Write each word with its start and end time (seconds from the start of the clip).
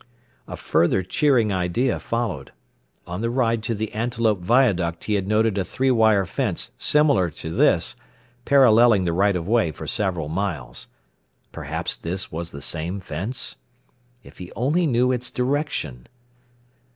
A 0.47 0.57
further 0.57 1.03
cheering 1.03 1.53
idea 1.53 1.99
followed. 1.99 2.51
On 3.05 3.21
the 3.21 3.29
ride 3.29 3.61
to 3.65 3.75
the 3.75 3.93
Antelope 3.93 4.39
viaduct 4.41 5.03
he 5.03 5.13
had 5.13 5.27
noted 5.27 5.59
a 5.59 5.63
three 5.63 5.91
wire 5.91 6.25
fence 6.25 6.71
similar 6.79 7.29
to 7.29 7.51
this 7.51 7.95
paralleling 8.43 9.03
the 9.03 9.13
right 9.13 9.35
of 9.35 9.47
way 9.47 9.69
for 9.71 9.85
several 9.85 10.27
miles. 10.27 10.87
Perhaps 11.51 11.97
this 11.97 12.31
was 12.31 12.49
the 12.49 12.63
same 12.63 12.99
fence? 12.99 13.57
If 14.23 14.39
he 14.39 14.51
only 14.55 14.87
knew 14.87 15.11
its 15.11 15.29
direction! 15.29 16.07